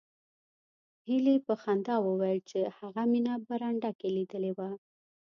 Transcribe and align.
هیلې 1.07 1.35
په 1.47 1.53
خندا 1.61 1.95
وویل 2.01 2.39
چې 2.49 2.59
هغه 2.77 3.01
مینه 3.11 3.33
په 3.39 3.43
برنډه 3.49 3.91
کې 3.99 4.07
لیدلې 4.17 4.51
وه 4.57 4.69